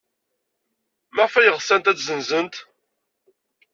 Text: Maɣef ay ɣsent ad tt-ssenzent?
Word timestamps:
Maɣef 1.15 1.33
ay 1.35 1.49
ɣsent 1.57 1.89
ad 1.91 1.95
tt-ssenzent? 1.97 2.55